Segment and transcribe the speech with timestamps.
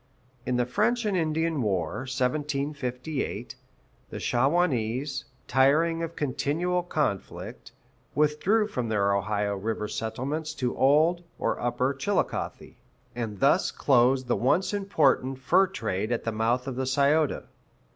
[0.47, 3.53] In the French and Indian war (1758),
[4.09, 7.71] the Shawanese, tiring of continual conflict,
[8.15, 12.73] withdrew from their Ohio River settlements to Old (or Upper) Chillicothe,
[13.15, 17.45] and thus closed the once important fur trade at the mouth of the Scioto.